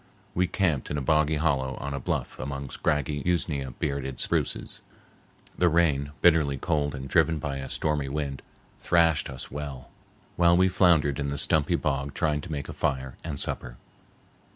[0.33, 4.81] We camped in a boggy hollow on a bluff among scraggy, usnea bearded spruces.
[5.55, 8.41] The rain, bitterly cold and driven by a stormy wind,
[8.79, 9.91] thrashed us well
[10.37, 13.77] while we floundered in the stumpy bog trying to make a fire and supper.